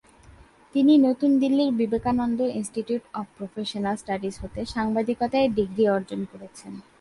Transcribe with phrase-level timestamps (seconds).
[0.73, 6.73] তিনি নতুন দিল্লির Vivekananda institute of professional studies হতে সাংবাদিকতায় ডিগ্রি অর্জন করেছেন।